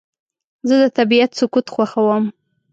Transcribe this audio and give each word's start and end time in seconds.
زه 0.67 0.75
د 0.81 0.83
طبیعت 0.97 1.31
سکوت 1.39 1.65
خوښوم. 1.73 2.25